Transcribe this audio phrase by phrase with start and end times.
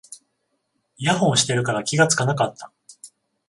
[0.97, 2.71] イヤホンしてるから気がつかなかった